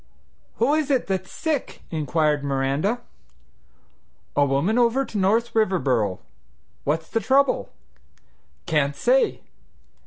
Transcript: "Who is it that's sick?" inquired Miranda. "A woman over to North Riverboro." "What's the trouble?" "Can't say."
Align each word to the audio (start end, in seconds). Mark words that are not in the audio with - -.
"Who 0.55 0.73
is 0.73 0.89
it 0.89 1.05
that's 1.05 1.31
sick?" 1.31 1.83
inquired 1.91 2.43
Miranda. 2.43 3.01
"A 4.35 4.43
woman 4.43 4.79
over 4.79 5.05
to 5.05 5.15
North 5.19 5.53
Riverboro." 5.53 6.17
"What's 6.85 7.07
the 7.07 7.19
trouble?" 7.19 7.69
"Can't 8.65 8.95
say." 8.95 9.41